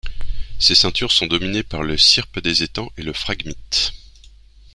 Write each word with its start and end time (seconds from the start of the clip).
Ces 0.57 0.73
ceintures 0.73 1.11
sont 1.11 1.27
dominées 1.27 1.61
par 1.61 1.83
le 1.83 1.95
scirpe 1.95 2.39
des 2.39 2.63
étangs 2.63 2.91
et 2.97 3.03
le 3.03 3.13
phragmite. 3.13 3.93